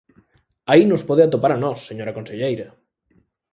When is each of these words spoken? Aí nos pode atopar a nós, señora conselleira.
Aí 0.71 0.83
nos 0.87 1.05
pode 1.09 1.23
atopar 1.23 1.51
a 1.53 1.61
nós, 1.65 1.79
señora 1.89 2.15
conselleira. 2.17 2.67